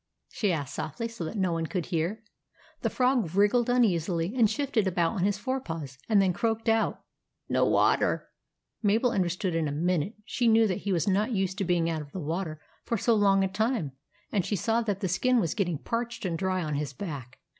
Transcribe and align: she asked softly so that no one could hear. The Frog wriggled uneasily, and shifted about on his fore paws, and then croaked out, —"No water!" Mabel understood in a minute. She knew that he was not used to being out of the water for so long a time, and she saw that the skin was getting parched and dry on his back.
she 0.29 0.51
asked 0.51 0.73
softly 0.73 1.07
so 1.07 1.23
that 1.23 1.37
no 1.37 1.51
one 1.53 1.67
could 1.67 1.85
hear. 1.85 2.23
The 2.81 2.89
Frog 2.89 3.35
wriggled 3.35 3.69
uneasily, 3.69 4.33
and 4.35 4.49
shifted 4.49 4.87
about 4.87 5.11
on 5.11 5.23
his 5.25 5.37
fore 5.37 5.59
paws, 5.61 5.99
and 6.09 6.19
then 6.19 6.33
croaked 6.33 6.67
out, 6.67 7.03
—"No 7.49 7.65
water!" 7.65 8.27
Mabel 8.81 9.11
understood 9.11 9.53
in 9.53 9.67
a 9.67 9.71
minute. 9.71 10.15
She 10.25 10.47
knew 10.47 10.65
that 10.65 10.79
he 10.87 10.91
was 10.91 11.07
not 11.07 11.33
used 11.33 11.59
to 11.59 11.63
being 11.65 11.87
out 11.87 12.01
of 12.01 12.13
the 12.13 12.19
water 12.19 12.59
for 12.83 12.97
so 12.97 13.13
long 13.13 13.43
a 13.43 13.47
time, 13.47 13.91
and 14.31 14.43
she 14.43 14.55
saw 14.55 14.81
that 14.81 15.01
the 15.01 15.07
skin 15.07 15.39
was 15.39 15.53
getting 15.53 15.77
parched 15.77 16.25
and 16.25 16.35
dry 16.35 16.63
on 16.63 16.73
his 16.73 16.93
back. 16.93 17.37